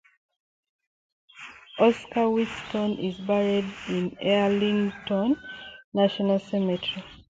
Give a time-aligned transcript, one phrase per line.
[1.77, 5.39] Oscar Westover is buried in Arlington
[5.93, 7.03] National Cemetery.